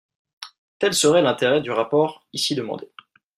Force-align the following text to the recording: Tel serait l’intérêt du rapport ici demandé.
Tel 0.79 0.95
serait 0.95 1.21
l’intérêt 1.21 1.61
du 1.61 1.69
rapport 1.69 2.25
ici 2.33 2.55
demandé. 2.55 2.89